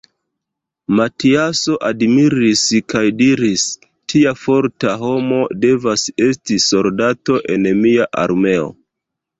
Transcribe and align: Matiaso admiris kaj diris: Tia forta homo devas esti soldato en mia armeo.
Matiaso 0.99 1.75
admiris 1.89 2.65
kaj 2.95 3.03
diris: 3.19 3.67
Tia 4.15 4.35
forta 4.47 4.97
homo 5.05 5.41
devas 5.69 6.11
esti 6.31 6.61
soldato 6.69 7.43
en 7.57 7.71
mia 7.87 8.13
armeo. 8.27 8.69